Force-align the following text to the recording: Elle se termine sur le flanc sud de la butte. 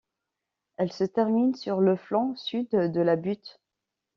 Elle 0.77 0.91
se 0.91 1.03
termine 1.03 1.53
sur 1.53 1.79
le 1.79 1.95
flanc 1.95 2.35
sud 2.35 2.67
de 2.71 3.01
la 3.01 3.15
butte. 3.15 3.61